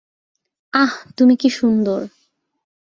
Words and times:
আহ্, 0.73 0.95
তুমি 1.17 1.35
কি 1.35 1.49
সুন্দর। 1.49 2.01